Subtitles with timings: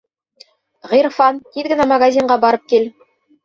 [0.93, 2.93] Ғирфан, тиҙ генә магазинға барып кил.